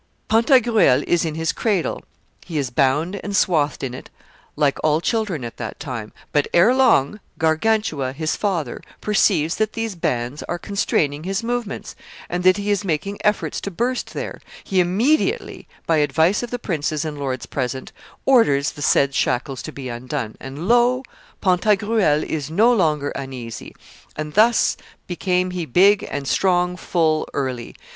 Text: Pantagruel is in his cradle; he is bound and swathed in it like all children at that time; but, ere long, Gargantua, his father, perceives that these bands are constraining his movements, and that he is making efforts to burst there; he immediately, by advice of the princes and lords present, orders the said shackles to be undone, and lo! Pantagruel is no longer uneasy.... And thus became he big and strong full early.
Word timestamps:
Pantagruel 0.31 1.03
is 1.03 1.25
in 1.25 1.35
his 1.35 1.51
cradle; 1.51 2.03
he 2.43 2.57
is 2.57 2.71
bound 2.71 3.19
and 3.23 3.35
swathed 3.35 3.83
in 3.83 3.93
it 3.93 4.09
like 4.55 4.79
all 4.83 4.99
children 4.99 5.43
at 5.43 5.57
that 5.57 5.79
time; 5.79 6.11
but, 6.31 6.47
ere 6.55 6.73
long, 6.73 7.19
Gargantua, 7.37 8.11
his 8.11 8.35
father, 8.35 8.81
perceives 8.99 9.57
that 9.57 9.73
these 9.73 9.93
bands 9.93 10.41
are 10.49 10.57
constraining 10.57 11.21
his 11.23 11.43
movements, 11.43 11.95
and 12.29 12.43
that 12.43 12.57
he 12.57 12.71
is 12.71 12.83
making 12.83 13.19
efforts 13.23 13.61
to 13.61 13.69
burst 13.69 14.13
there; 14.15 14.41
he 14.63 14.79
immediately, 14.79 15.67
by 15.85 15.97
advice 15.97 16.41
of 16.41 16.49
the 16.49 16.57
princes 16.57 17.05
and 17.05 17.19
lords 17.19 17.45
present, 17.45 17.91
orders 18.25 18.71
the 18.71 18.81
said 18.81 19.13
shackles 19.13 19.61
to 19.61 19.71
be 19.71 19.87
undone, 19.87 20.35
and 20.39 20.67
lo! 20.67 21.03
Pantagruel 21.41 22.23
is 22.23 22.49
no 22.49 22.73
longer 22.73 23.09
uneasy.... 23.09 23.75
And 24.15 24.33
thus 24.33 24.77
became 25.05 25.51
he 25.51 25.67
big 25.67 26.01
and 26.09 26.27
strong 26.27 26.75
full 26.75 27.29
early. 27.35 27.75